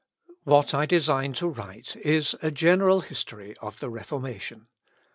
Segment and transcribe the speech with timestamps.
[0.45, 4.65] What I design to write, is a general history of the Reformation.